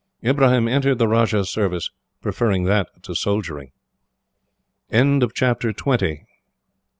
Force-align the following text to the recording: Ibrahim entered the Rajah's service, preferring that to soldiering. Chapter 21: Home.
Ibrahim 0.23 0.67
entered 0.67 0.97
the 0.97 1.07
Rajah's 1.07 1.51
service, 1.51 1.91
preferring 2.21 2.63
that 2.63 2.87
to 3.03 3.13
soldiering. 3.13 3.71
Chapter 5.35 5.73
21: 5.73 5.99
Home. 6.17 6.25